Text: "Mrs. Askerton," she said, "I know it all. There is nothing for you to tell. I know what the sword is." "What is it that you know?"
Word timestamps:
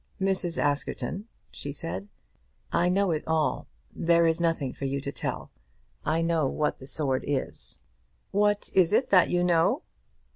"Mrs. 0.19 0.57
Askerton," 0.57 1.27
she 1.51 1.71
said, 1.71 2.07
"I 2.71 2.89
know 2.89 3.11
it 3.11 3.23
all. 3.27 3.67
There 3.95 4.25
is 4.25 4.41
nothing 4.41 4.73
for 4.73 4.85
you 4.85 4.99
to 4.99 5.11
tell. 5.11 5.51
I 6.03 6.23
know 6.23 6.47
what 6.47 6.79
the 6.79 6.87
sword 6.87 7.23
is." 7.27 7.79
"What 8.31 8.71
is 8.73 8.93
it 8.93 9.11
that 9.11 9.29
you 9.29 9.43
know?" 9.43 9.83